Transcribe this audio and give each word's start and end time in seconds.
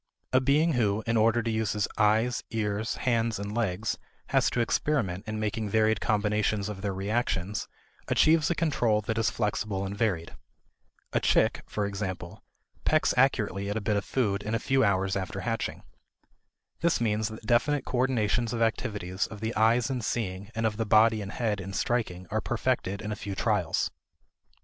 A 0.33 0.41
being 0.41 0.73
who, 0.73 1.03
in 1.05 1.15
order 1.15 1.43
to 1.43 1.51
use 1.51 1.73
his 1.73 1.87
eyes, 1.95 2.43
ears, 2.49 2.95
hands, 2.95 3.37
and 3.37 3.53
legs, 3.55 3.99
has 4.29 4.49
to 4.49 4.59
experiment 4.59 5.23
in 5.27 5.39
making 5.39 5.69
varied 5.69 6.01
combinations 6.01 6.69
of 6.69 6.81
their 6.81 6.91
reactions, 6.91 7.67
achieves 8.07 8.49
a 8.49 8.55
control 8.55 9.01
that 9.01 9.19
is 9.19 9.29
flexible 9.29 9.85
and 9.85 9.95
varied. 9.95 10.33
A 11.13 11.19
chick, 11.19 11.61
for 11.67 11.85
example, 11.85 12.43
pecks 12.83 13.13
accurately 13.15 13.69
at 13.69 13.77
a 13.77 13.79
bit 13.79 13.95
of 13.95 14.03
food 14.03 14.41
in 14.41 14.55
a 14.55 14.59
few 14.59 14.83
hours 14.83 15.15
after 15.15 15.41
hatching. 15.41 15.83
This 16.79 16.99
means 16.99 17.27
that 17.27 17.45
definite 17.45 17.85
coordinations 17.85 18.53
of 18.53 18.61
activities 18.63 19.27
of 19.27 19.39
the 19.39 19.53
eyes 19.55 19.91
in 19.91 20.01
seeing 20.01 20.49
and 20.55 20.65
of 20.65 20.77
the 20.77 20.85
body 20.87 21.21
and 21.21 21.31
head 21.31 21.61
in 21.61 21.73
striking 21.73 22.25
are 22.31 22.41
perfected 22.41 23.03
in 23.03 23.11
a 23.11 23.15
few 23.15 23.35
trials. 23.35 23.91